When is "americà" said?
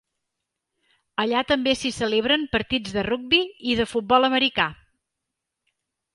4.33-4.69